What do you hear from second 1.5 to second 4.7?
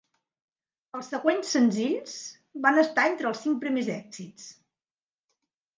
senzills van estar entre els cinc primers èxits.